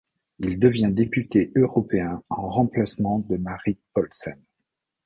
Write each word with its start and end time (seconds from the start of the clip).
Il 0.39 0.57
devient 0.57 0.89
député 0.91 1.51
européen 1.55 2.13
le 2.13 2.19
en 2.35 2.49
remplacement 2.49 3.19
de 3.19 3.37
Marit 3.37 3.77
Paulsen. 3.93 4.41